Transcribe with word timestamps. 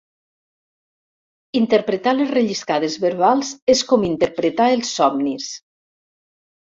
Interpretar 1.59 2.13
les 2.15 2.33
relliscades 2.37 2.97
verbals 3.05 3.53
és 3.75 3.87
com 3.93 4.07
interpretar 4.09 4.71
els 4.79 4.95
somnis. 5.03 5.51